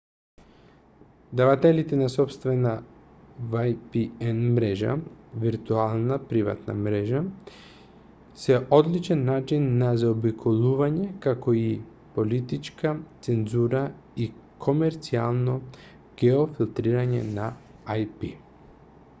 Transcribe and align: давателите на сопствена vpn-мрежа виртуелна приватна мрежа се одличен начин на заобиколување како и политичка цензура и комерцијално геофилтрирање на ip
давателите 1.39 1.97
на 1.97 2.05
сопствена 2.13 2.69
vpn-мрежа 3.51 4.95
виртуелна 5.43 6.17
приватна 6.31 6.75
мрежа 6.87 7.21
се 8.45 8.57
одличен 8.79 9.21
начин 9.29 9.69
на 9.83 9.91
заобиколување 10.05 11.07
како 11.29 11.55
и 11.61 11.67
политичка 12.19 12.95
цензура 13.31 13.85
и 14.27 14.31
комерцијално 14.67 15.59
геофилтрирање 16.25 17.25
на 17.41 17.49
ip 18.01 18.29